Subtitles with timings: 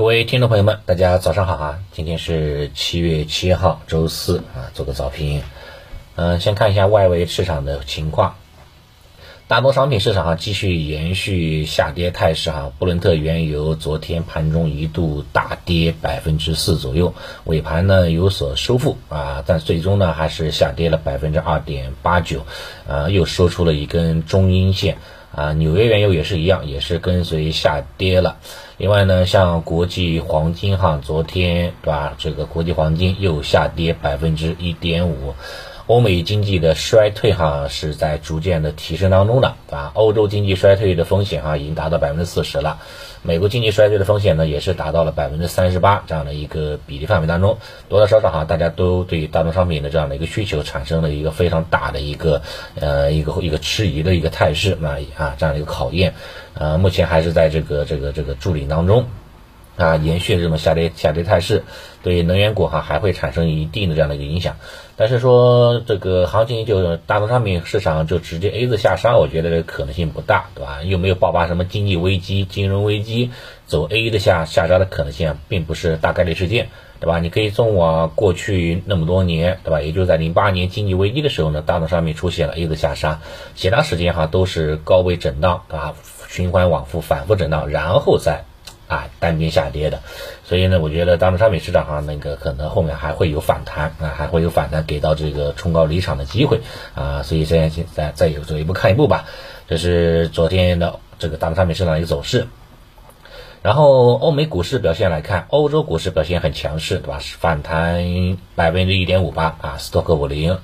[0.00, 1.78] 各位听众朋友们，大家早上好啊！
[1.92, 5.42] 今天是七月七号，周四啊，做个早评。
[6.16, 8.36] 嗯，先看一下外围市场的情况。
[9.46, 17.12] 大宗商品市场哈继续延续下跌态势哈，布伦特原油昨天盘中一度大跌百分之四左右，
[17.44, 22.46] 尾盘呢有所收复啊，但最终呢还是下跌了百分之二点八九，
[22.88, 24.96] 啊，又收出了一根中阴线
[25.34, 25.52] 啊。
[25.52, 28.36] 纽约原油也是一样，也是跟随下跌了。
[28.76, 32.14] 另外呢，像国际黄金哈，昨天对吧？
[32.18, 35.34] 这个国际黄金又下跌百分之一点五。
[35.90, 39.90] 欧美经济的衰退哈是在逐渐的提升当中的，对吧？
[39.94, 42.78] 欧洲经济衰退的风险哈已经达到百分之四十了，
[43.22, 47.58] 美国经济衰退的风险呢也是达到了百分之三十八这样的一个比例范围当中，
[47.88, 52.42] 多多少少哈大家都对大宗商品的这样的一个需求产生了一个非常大的一个
[52.78, 56.14] 呃一个一个迟疑的一个态势，那啊这样的一个考验，
[56.54, 59.06] 呃目前还是在这个这个这个助力当中。
[59.80, 61.64] 啊，延续这种下跌下跌态势，
[62.02, 64.56] 对能源股哈还会产生一定的这样的一个影响。
[64.96, 70.82] 但是说这个行情就大宗商品市场就直接 A 字下杀，我觉得这个可能性不大，对吧？
[70.82, 73.30] 又没有爆发什么经济危机、金融危机，
[73.66, 76.68] 走 A 的下下杀的可能性并不是大概率事件，
[77.00, 77.18] 对吧？
[77.18, 79.80] 你可以纵往过去那么多年，对吧？
[79.80, 83.20] 也就在零八年经济危机的时候呢，大宗商品出现了 A 字下杀，
[83.54, 85.94] 其他时间哈都是高位震荡，对吧？
[86.28, 88.44] 循环往复，反复震荡，然后再。
[88.90, 90.00] 啊，单边下跌的，
[90.44, 96.60] 所以呢，我觉得大宗商品市场哈，那个可能后面还会有反弹啊，还会有反弹，给到这个冲高离场的机会
[96.96, 99.26] 啊，所以现在现在再有走一步看一步吧。
[99.68, 102.48] 这是昨天的这个大宗商品市场一个走势。
[103.62, 107.20] 然后欧美股市表现来看，欧洲股市表现很强势，对吧？
[107.20, 110.58] 反弹百分之一点五八啊，斯托克五零。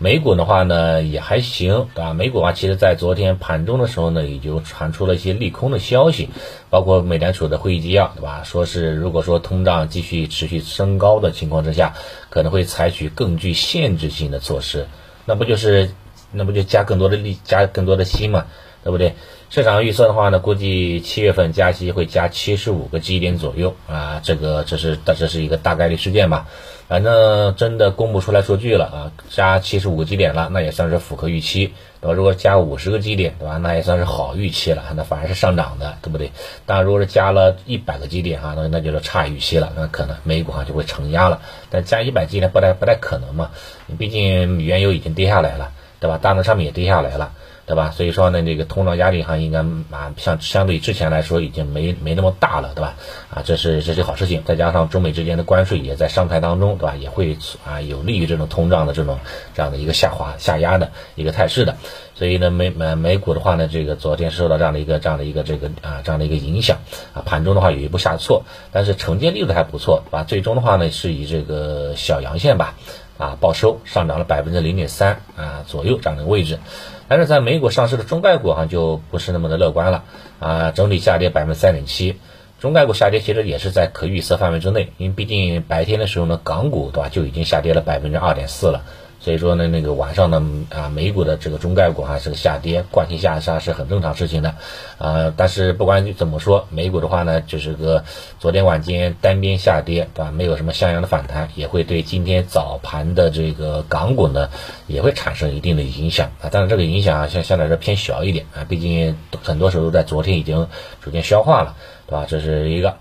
[0.00, 2.14] 美股的话呢也还行，对吧？
[2.14, 6.28] 美股啊，其实在昨天盘中的时候呢，也就传出了一些利空的消息，
[6.70, 8.42] 包括美联储的会议纪要，对吧？
[8.44, 11.94] 说是如果说通胀继续持续升高的情况之下，
[12.30, 14.86] 可能会采取更具限制性的措施，
[15.24, 15.90] 那不就是
[16.30, 18.46] 那不就加更多的利，加更多的息嘛，
[18.84, 19.14] 对不对？
[19.50, 26.46] 市场预测的话呢，估计七月份加息会加七十五个基点左右啊，这个这是这是一个大概率事件吧。
[26.86, 32.14] 反正真的公布出来数据了啊，加七十五个基点了，那也算是符合预期，对吧？
[32.14, 33.58] 如果加五十个基点，对吧？
[33.58, 36.32] 那也算是好预期了，那反而是上涨的，对不对？
[36.64, 41.42] 当然，如果是加了一百个基点哈，那那就是差预期了，那可能美股哈就会承压了。
[41.68, 43.50] 但加一百基点不太不太可能嘛，
[43.98, 46.16] 毕竟原油已经跌下来了，对吧？
[46.16, 47.32] 大宗商品也跌下来了。
[47.68, 47.90] 对吧？
[47.90, 49.58] 所以说呢，这个通胀压力哈，应该
[49.94, 52.94] 啊，相相对之前来说已经没没那么大了，对吧？
[53.28, 54.42] 啊，这是这是好事情。
[54.44, 56.96] 再加上中美之间的关税也在商谈当中，对吧？
[56.96, 57.36] 也会
[57.66, 59.18] 啊有利于这种通胀的这种
[59.54, 61.76] 这样的一个下滑下压的一个态势的。
[62.14, 66.78] 所以呢，美美美股的话呢，这个昨天受到这样的一个这样的一个这个啊这样的一个影响
[67.12, 70.24] 啊，盘中的话有一步下挫，但是承接力度还不错，对吧？
[70.24, 72.74] 最终的话呢，是以这个小阳线吧。
[73.18, 76.60] 啊，报收上涨了百分之零点三啊左右这样的位置，
[77.08, 80.04] 但是在美股上市的中概股哈就不是那么的乐观了
[80.38, 82.16] 啊，整体下跌百分之三点七，
[82.60, 88.84] 中概股下跌其实也是在可预测范围之内，因为毕竟白天的时候呢，港股对吧就已经下跌了百分之二点四了。
[89.20, 94.54] 所以说呢，那个晚上呢，啊，美股的这个中概股啊是个下跌，惯性下杀是很正常事情的，
[94.98, 98.04] 啊，但是不管怎么说，美股的话呢，就是个
[98.38, 100.30] 昨天晚间单边下跌，对吧？
[100.30, 104.50] 没有什么像样的反弹，也会对今天早盘的这个港股呢，
[104.86, 106.48] 也会产生一定的影响啊。
[106.52, 110.68] 但是这个影响啊，相相对来说偏小一点啊，毕竟很多时候在昨天已经
[111.02, 111.74] 逐渐消化了，
[112.06, 112.26] 对吧？
[112.28, 112.96] 这是一个。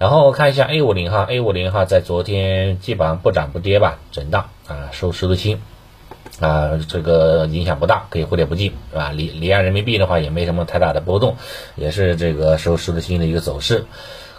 [0.00, 5.60] 然后看一下 A 五零哈，A 五零哈在昨天基本上不涨不跌吧，震荡啊，收十字星，
[6.40, 9.12] 啊，这个影响不大，可以忽略不计，是吧？
[9.14, 11.36] 离离岸人民币的话也没什么太大的波动，
[11.76, 13.84] 也是这个收十字星的一个走势。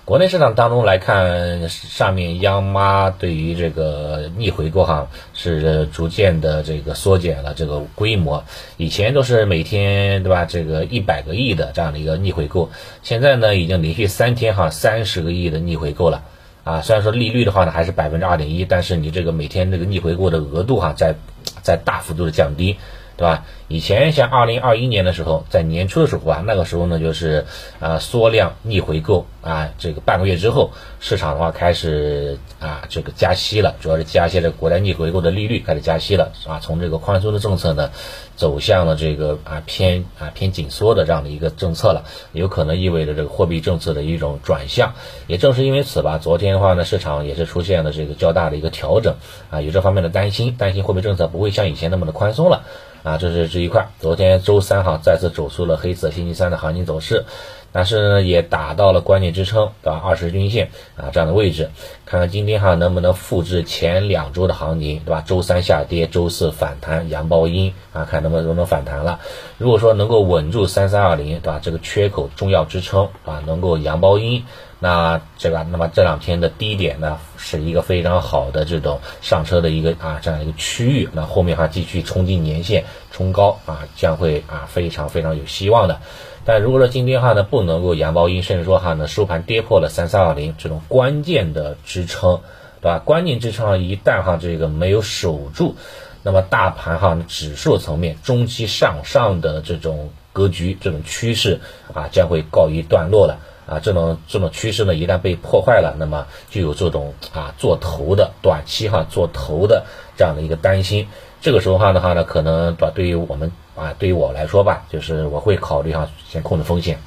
[0.03, 8.43] 国内市场当中来看，上面央妈对于这个逆回购哈是逐渐的这个缩减了这个规模，
[8.77, 12.69] 以前都是每天对吧这个一百个亿的这样的一个逆回购，
[13.03, 16.23] 现在呢已经连续三天哈三十个亿的逆回购了。
[16.63, 21.15] 啊，虽然说利率的话呢还是百分之二点一，但是你这个每天这个逆回购的额度哈在
[21.61, 22.75] 在大幅度的降低。
[23.21, 23.45] 对吧？
[23.67, 27.45] 以前像二零二一年的时候，在年初的时候啊，那个时候呢，就是
[27.79, 37.91] 啊缩量逆回购啊，这个半个月之后，市场的话开始啊这个加息了，主要是加息的国债逆回购的利率开始加息了啊，从这个宽松的政策呢，
[38.35, 44.93] 走向了这个啊偏啊偏紧缩的这样的一个政策了，有可能意味着这个货币政策的一种转向。
[45.27, 49.17] 也正是因为此吧，昨天的话呢，市场也是出现了这个较大的一个调整
[49.51, 52.63] 啊，有这方面的担心，担心货币政策不会像以前那么的宽松了。
[53.03, 53.87] 啊，这是这一块。
[53.99, 57.25] 昨天周三哈再次走出了黑色星期三的行情走势。
[57.73, 60.01] 但是呢也达到了关键支撑，对吧？
[60.03, 61.69] 二十均线啊这样的位置，
[62.05, 65.23] 看看今天哈能不能复制前两周的行情，对吧？
[65.25, 69.21] 周三下跌，周四反弹，阳包阴啊，看能不能能不能反弹了。
[69.57, 71.61] 如果说能够稳住三三二零，对吧？
[71.63, 74.43] 这个缺口重要支撑啊，能够阳包阴。
[74.83, 81.07] 那这个，那么这两天的低点呢，是一个非常好的这种上车的一个啊这样一个区域。
[81.13, 86.01] 那后面还继续冲击年线，冲高啊，将会啊非常非常有希望的。
[86.45, 92.39] 但如果说今天哈呢不能够阳包阴，甚至说哈呢收盘跌破了三三二零这种关键的支撑，
[92.81, 92.97] 对吧？
[92.97, 95.75] 关键支撑一旦哈这个没有守住，
[96.23, 101.61] 那么大盘哈指数层面中期向上的这种格局、这种趋势
[101.93, 103.37] 啊将会告一段落了。
[103.67, 109.85] 啊，这种这种趋势呢，一旦被破坏了，那么就有这种啊做头的短期哈做头的
[110.17, 111.07] 这样的一个担心。
[111.41, 116.99] 这个时候话的话呢，可能对对于我们啊，对于我来说吧，就是我会考虑哈先控制风险，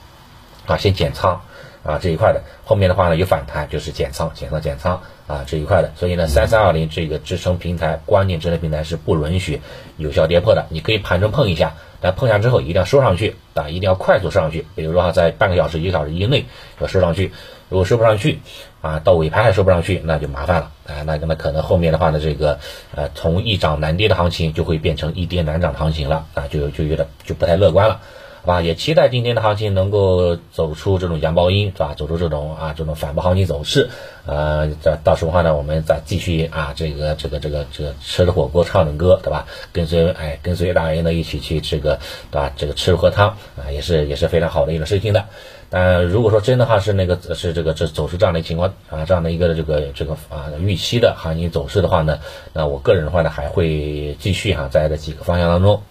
[0.67, 1.43] 啊先减仓
[1.83, 2.43] 啊这一块的。
[2.65, 5.93] 后面的话呢有反弹就是减仓减仓减仓啊这一块的。
[5.97, 9.61] 所以呢，三三二零这个支撑平台关键支撑平台是不允许
[9.97, 10.67] 有效跌破的。
[10.71, 11.75] 你可以盘中碰一下。
[12.01, 14.67] 但碰下之后一定要收上去啊，一定要快速收上去。
[14.75, 16.45] 比如说哈，在半个小时、一个小时以内
[16.79, 17.33] 要收上去。
[17.71, 18.41] 如果收不上去
[18.83, 21.01] 啊，到尾盘还收不上去，那就麻烦了啊。
[21.07, 22.59] 那那可能后面的话呢，这个
[22.95, 28.03] 呃，从易涨难跌的行情就会变成易跌难涨的行情了啊，就就有点就不太乐观了。
[28.45, 31.95] 好吧，也期待今天的行情能够走出这种阳包阴，是吧？
[31.97, 33.89] 走出这种啊这种反包行情走势，
[34.27, 39.47] 呃，这到时候的话呢，我们再继续啊这个这个这个这个吃着火锅唱着歌，对吧？
[39.73, 41.99] 跟随哎跟随大爷呢一起去这个
[42.31, 42.53] 对吧？
[42.55, 45.25] 这个吃喝汤啊，也是也是非常好的一个事情的。
[45.71, 52.19] 但如果说真的话是那个是这个这走出这样的情况啊这样的一个这个这个啊预期的行情走势的话呢，
[52.53, 55.83] 那我个人的话呢还会继续哈在这几个方向当中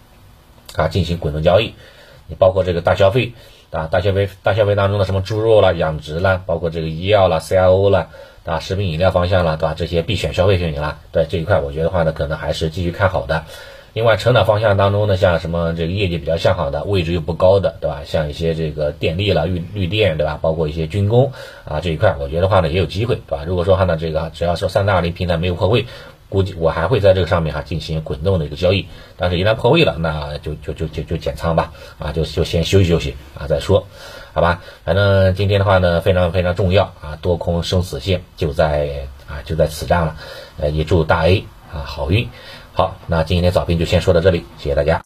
[0.76, 1.74] 啊进行滚动交易。
[2.26, 3.32] 你包括这个大消费
[3.70, 8.08] 啊，大消费大消费当中的什么猪肉啦、养殖啦，包括这个医药啦、CRO 啦，
[8.44, 9.74] 啊，食品饮料方向啦，对吧？
[9.76, 13.44] 这些必选消费品啦，对这一块，我觉得话呢，可能还是继续看好的。
[13.94, 18.02] 另外，成长方向当中呢，像什么这个业绩比较向好的、位置又不高的，对吧？
[18.04, 20.38] 像一些这个电力了、绿绿电，对吧？
[20.40, 21.32] 包括一些军工
[21.64, 23.44] 啊这一块，我觉得话呢也有机会，对吧？
[23.46, 25.86] 如果说话呢，这个只要说三大二零平台没有破位。
[26.34, 28.84] 估计我还会在这个上面哈进行滚动的一个交易，
[29.16, 33.86] 但是一旦破位了，那就就就就就减仓吧，啊，就就先休息休息啊再说，
[34.32, 40.16] 好吧，反正今天的话呢非常非常重要啊，多空生死线就在啊就在此战了，
[40.58, 42.28] 呃，也祝大 A 啊好运，
[42.72, 45.00] 好，那今天早评就先说到这里，谢谢大家。